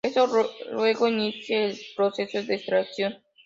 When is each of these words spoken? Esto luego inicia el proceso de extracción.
Esto 0.03 0.25
luego 0.71 1.07
inicia 1.07 1.63
el 1.63 1.77
proceso 1.95 2.41
de 2.41 2.55
extracción. 2.55 3.19